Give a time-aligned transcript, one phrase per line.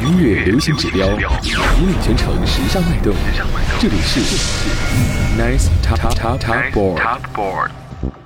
[0.00, 3.14] 音乐流行指标，引领全城时尚脉动。
[3.78, 4.20] 这里是
[5.38, 7.70] Nice Top Top Top Board。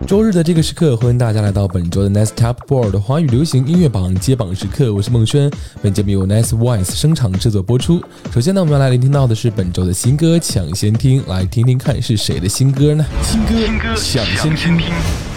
[0.06, 4.92] 周日的这个时刻，欢迎大家来到本周的 Nice Top Board 华语流行音乐榜揭榜时刻。
[4.92, 8.02] 我是孟轩，本节目由 Nice Voice 声场制作播出。
[8.32, 13.04] 首先呢，我们要来聆听到的是本周的新歌抢先听，来听听看是谁的新歌呢？
[13.22, 13.54] 新歌
[13.96, 14.82] 抢先听。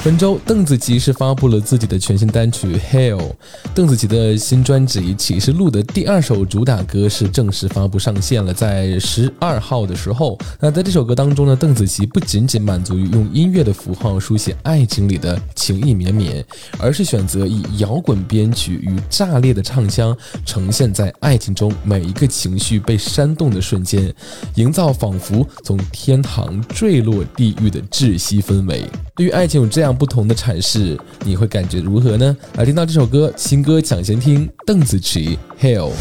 [0.03, 3.17] 本周，邓紫棋是发布了自己的全新单曲《Hell》。
[3.73, 10.37] 邓紫棋的新专辑《启示录》的第二首主打歌是正式发布上线了，在十二号的时候。
[10.59, 16.45] 那在这首歌当中呢，邓紫棋不仅仅满足于用音乐的符号书写爱情里的情意绵绵，
[16.77, 20.13] 而是选择以摇滚编曲与炸裂的唱腔，
[20.45, 24.13] 呈现在爱情中每一个情绪被煽动的瞬间，
[24.55, 28.83] 营造仿佛从天堂坠落地狱的窒息氛围。
[29.15, 29.95] 对于爱情有这样。
[29.95, 32.35] 不同的阐释，你会感觉如何呢？
[32.55, 35.91] 来听到这首歌，新歌抢先听，邓紫棋《Hell》。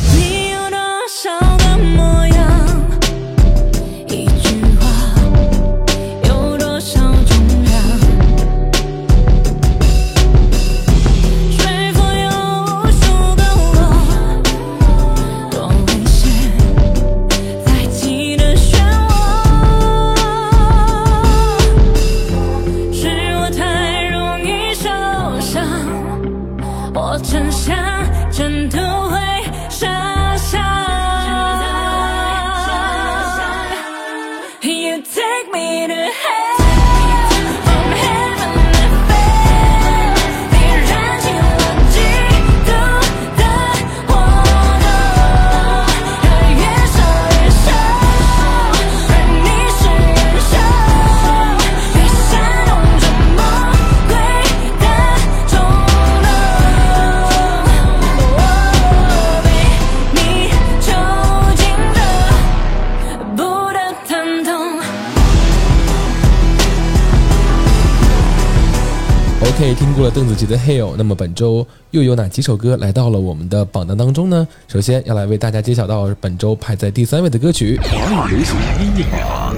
[69.74, 74.46] 听过了邓紫棋的《Hell》，那么本周又有哪几首歌来到了我们的榜单当中呢？
[74.66, 77.78] 首先要来为大家揭晓到本周排在第三位的歌曲。
[77.84, 79.56] 华语流行音乐榜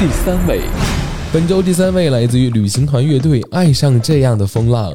[0.00, 0.60] 第三位，
[1.32, 4.92] 本周第三位来自于旅行团乐队《爱上这样的风浪》。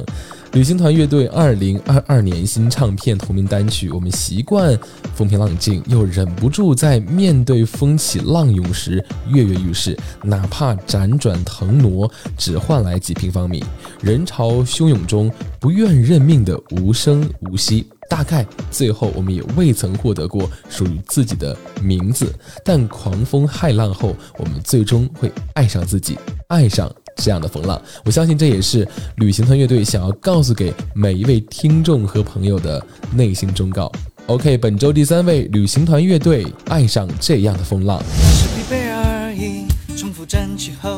[0.54, 4.78] 旅行团乐队二零二二年新唱片同名单曲，我们习惯
[5.12, 13.64] 风平浪静，又忍不住在面对风起浪涌时跃跃欲试，哪怕辗转腾挪，只换来几平方米。
[14.00, 15.28] 人潮汹涌中，
[15.58, 17.84] 不愿认命的无声无息。
[18.08, 22.32] 大概最后我们也未曾获得过属于自己的名字，
[22.64, 26.16] 但狂风骇浪后，我们最终会爱上自己，
[26.46, 26.88] 爱上。
[27.16, 28.86] 这样的风浪，我相信这也是
[29.16, 33.90] 旅行团乐队想要告诉给每一位听众和朋友的内心忠告。
[34.26, 38.02] OK，本周第三位旅行团乐队，爱上这样的风浪。
[38.20, 39.66] 是疲惫而已，
[39.96, 40.96] 重复站起后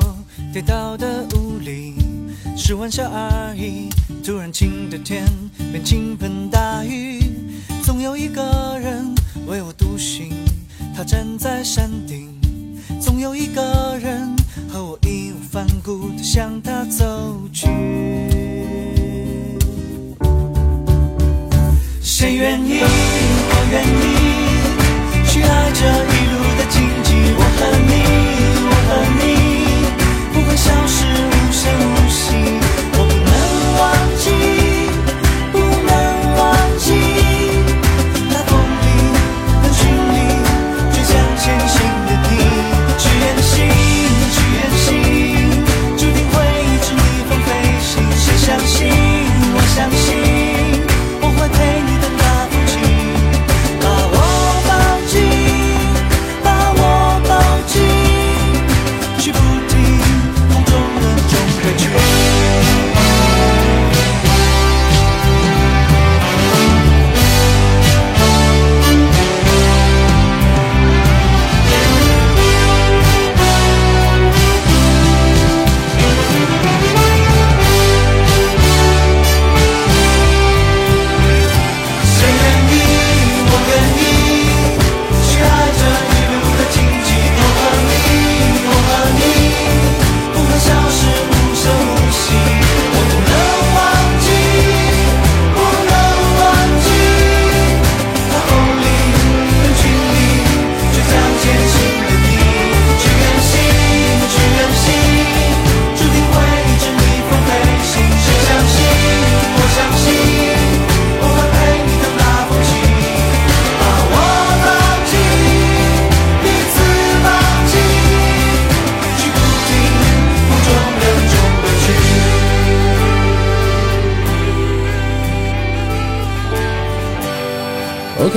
[0.53, 1.95] 跌倒的无力，
[2.57, 3.89] 是玩笑而已。
[4.25, 5.25] 突然晴的天
[5.73, 7.21] 变倾盆大雨，
[7.83, 9.15] 总有一个人
[9.47, 10.33] 为我独行，
[10.97, 11.91] 他站在山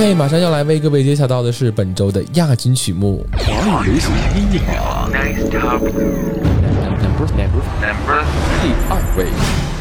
[0.00, 3.22] OK，马上要来为各位揭晓到的是本周的亚军曲目。
[3.36, 5.10] 华语流行音乐榜
[5.50, 5.78] 第二
[9.14, 9.26] 位，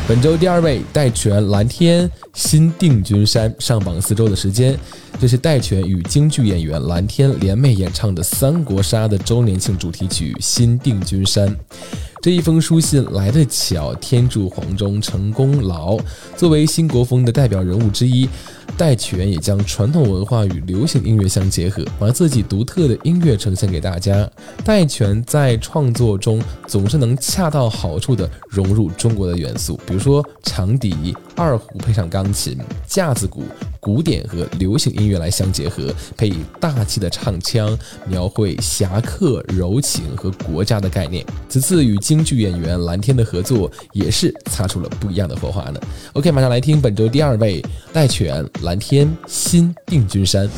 [0.05, 4.77] 本周第二位，戴荃《蓝天》新定军山上榜四周的时间，
[5.21, 11.47] 这是戴荃与京剧演员蓝天联袂演唱的《三国杀》的周年庆主题曲《新定军山》。
[12.21, 15.97] 这一封书信来得巧，天助黄忠成功劳。
[16.35, 18.27] 作为新国风的代表人物之一。
[18.77, 24.29] 戴荃也将传统文化与流行音乐相结合，把自己独特的音乐呈现给大家。
[24.63, 32.57] 戴荃在创作中总是能恰到好处地融入中国的元素，比如说长笛、二胡配上钢琴、
[32.87, 33.43] 架子鼓，
[33.79, 37.77] 古典和流行音乐来相结合，配以大气的唱腔，
[38.07, 41.25] 描绘侠客柔情和国家的概念。
[41.47, 45.79] 此次与京剧演员蓝天的合作也是擦出了不一样的火花呢。
[46.13, 48.45] OK，马上来听本周第二位带犬。
[48.61, 50.49] 蓝天新定军山。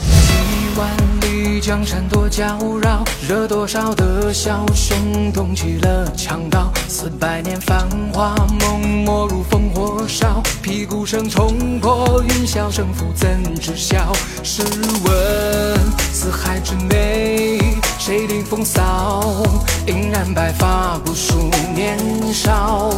[1.62, 2.44] 江山多娇
[2.82, 6.72] 娆，惹多少的枭雄动起了强盗。
[6.88, 14.12] 四百年繁华梦没如烽火烧，皮鼓声冲破云霄，胜负怎知晓？
[14.42, 14.64] 试
[15.06, 15.80] 问
[16.12, 17.60] 四海之内，
[18.00, 19.44] 谁领风骚？
[19.86, 21.96] 隐然白发不输年
[22.34, 22.90] 少。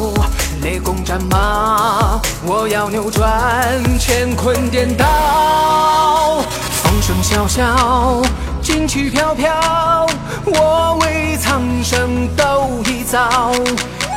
[0.61, 6.41] 雷公战马，我要扭转乾坤颠倒。
[6.81, 8.21] 风声萧萧，
[8.63, 10.07] 旌旗飘飘，
[10.45, 13.51] 我为苍生斗一遭。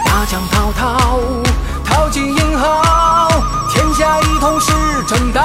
[0.04, 1.20] 大江滔滔，
[1.84, 3.28] 淘尽英豪，
[3.68, 4.72] 天下一统是
[5.08, 5.42] 正道。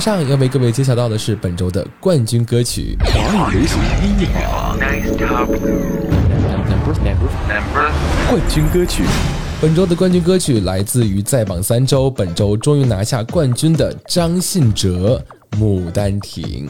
[0.00, 2.96] 上要为各位揭晓到的是本周的冠军歌曲。
[3.00, 4.78] 华语流行音乐榜
[8.28, 9.04] 冠军歌曲，
[9.60, 15.22] 本周的冠军歌曲来自于在榜三周，本周终于拿下冠军的张信哲
[15.58, 16.66] 《牡丹亭》。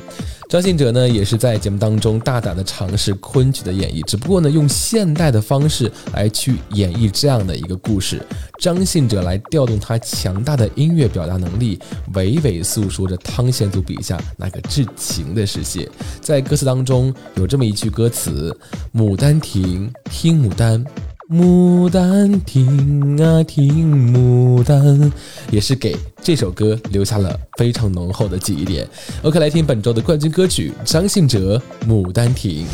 [0.48, 8.20] 张信哲呢，也是在节目当中大胆的尝试昆曲的演绎，只不过呢，用现代的方式来去演绎这样的一个故事。
[8.60, 11.78] 张信哲来调动他强大的音乐表达能力，
[12.12, 15.88] 娓娓诉说着汤显祖笔下那个至情的世界。
[16.20, 18.54] 在歌词当中有这么一句歌词
[18.94, 20.84] ：“牡丹亭，听牡丹。”
[21.32, 25.10] 牡丹亭啊，听牡丹，
[25.50, 28.86] 也是给这首歌留下了非常浓厚的记忆点。
[29.22, 31.58] OK，来听本周的冠军歌曲，张信哲
[31.88, 32.66] 《牡丹亭》。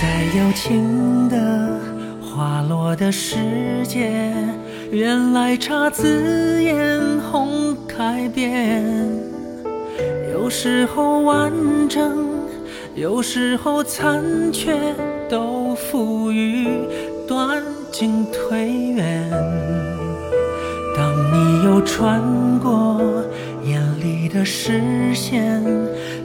[0.00, 1.80] 在有情的
[2.22, 3.34] 花落的时
[3.88, 4.32] 节，
[4.92, 8.84] 原来姹紫嫣红开遍。
[10.32, 11.52] 有时候完
[11.88, 12.24] 整，
[12.94, 14.22] 有时候残
[14.52, 14.94] 缺，
[15.28, 16.68] 都付于
[17.26, 17.60] 断。
[17.98, 19.30] 尽颓垣。
[20.94, 22.20] 当你又穿
[22.58, 23.00] 过
[23.64, 25.64] 眼里的视线，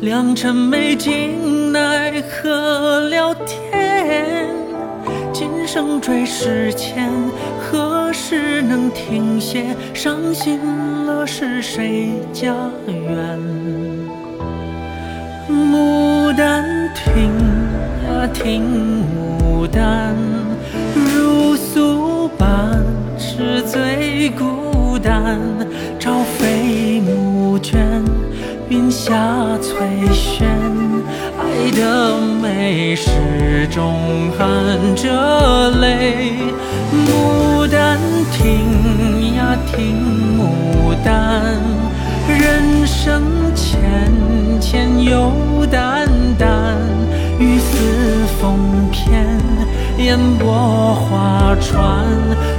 [0.02, 4.50] 良辰美景奈何了天？
[5.32, 7.10] 今生追时间，
[7.62, 9.74] 何时能停歇？
[9.94, 10.60] 伤心
[11.06, 12.54] 了是谁家
[12.86, 13.40] 园？
[15.50, 17.32] 牡丹亭
[18.10, 18.62] 啊，亭
[19.16, 20.41] 牡丹。
[28.92, 30.46] 下翠轩，
[31.40, 34.48] 爱的美始终含
[34.96, 36.34] 着泪。
[36.94, 37.98] 牡丹
[38.32, 39.58] 亭呀。
[39.74, 39.96] 听
[40.38, 41.56] 牡丹，
[42.28, 43.22] 人生
[43.56, 43.80] 浅
[44.60, 45.32] 浅又
[45.72, 46.78] 淡淡，
[47.40, 48.60] 雨丝风
[48.92, 49.40] 偏，
[49.98, 52.06] 烟波划船，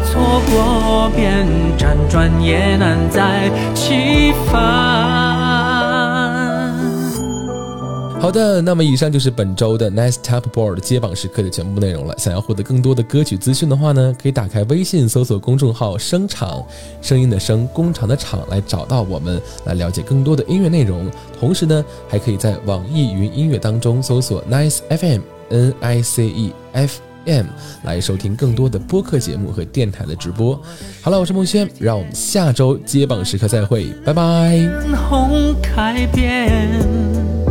[0.04, 1.46] 错过便
[1.76, 5.31] 辗转也难再起帆。
[8.22, 12.14] 好的，那么以上就是本周的 Nice Top Board 接榜时刻的全部内容了。
[12.16, 16.64] 想要获得更多的歌曲资讯的话呢，可以打开微信搜索公众号“声场”，
[17.02, 21.10] 声音的声，工厂的厂，来找到我们，来了解更多的音乐内容。
[21.36, 27.46] 同时呢，还可以在网易云音乐当中搜索 Nice FM N I C E F M
[27.82, 30.56] 来收听更多的播客节目和电台的直播。
[31.00, 34.64] 好了，我是孟轩，让我们下周接榜时刻再会，拜拜。
[35.10, 37.41] 红开遍。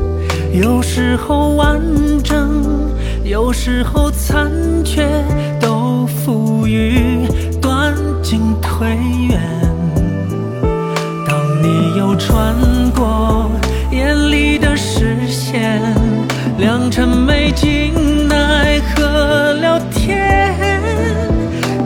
[0.53, 1.81] 有时候完
[2.23, 2.91] 整，
[3.23, 4.51] 有时候残
[4.83, 5.07] 缺，
[5.61, 7.25] 都赋予
[7.61, 8.97] 断尽颓
[9.29, 9.39] 垣。
[11.25, 12.53] 当你又穿
[12.91, 13.49] 过
[13.91, 15.81] 眼里的视线，
[16.57, 20.65] 良辰美景奈何了天？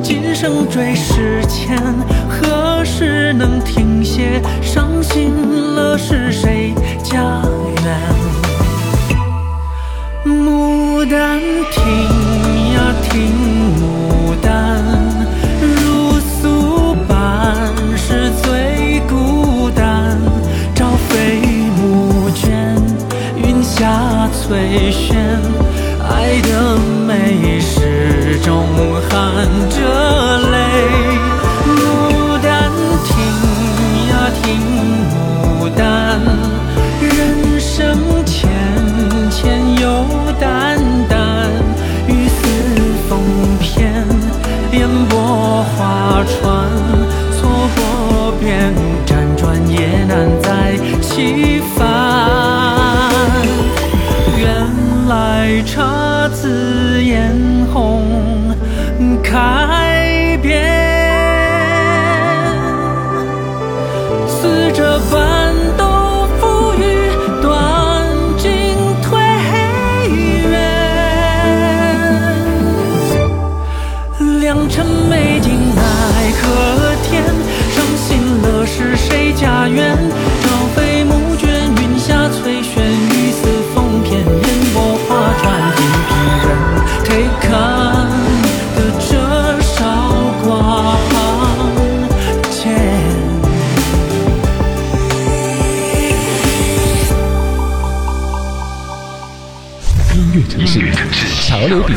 [0.02, 1.80] 今生追时间，
[2.28, 4.42] 何时能停歇？
[4.60, 4.95] 伤
[55.08, 57.32] 来姹紫嫣
[57.72, 58.56] 红
[59.24, 59.85] 开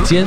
[0.09, 0.27] 间，